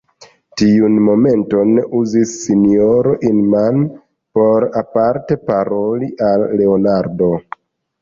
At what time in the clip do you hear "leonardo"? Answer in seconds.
6.61-7.35